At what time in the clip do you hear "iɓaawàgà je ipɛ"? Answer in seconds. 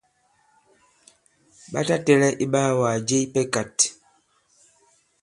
2.43-3.41